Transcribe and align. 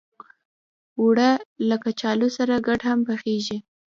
اوړه 0.99 1.29
له 1.67 1.75
کچالو 1.83 2.27
سره 2.37 2.55
ګډ 2.67 2.79
هم 2.89 2.99
کارېږي 3.09 3.57